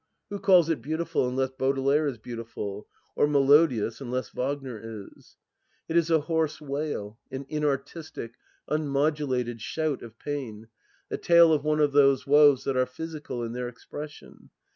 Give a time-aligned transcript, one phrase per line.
[0.31, 5.37] Who calls it beautiful, unless Baudelaire is beautifxd; or melo dious, unless Wagner is?
[5.87, 8.31] It b a hoarse wail, an inartistic,
[8.67, 10.69] unmodulated shout of pain,
[11.09, 14.49] the tale of one of those woes that are physical in their expression.